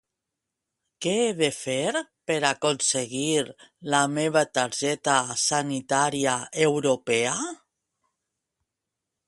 Què 1.05 1.11
he 1.25 1.33
de 1.41 1.49
fer 1.57 1.99
per 2.31 2.37
aconseguir 2.51 3.43
la 3.95 4.01
meva 4.15 4.43
targeta 4.61 5.17
sanitària 5.45 6.37
europea? 6.69 7.35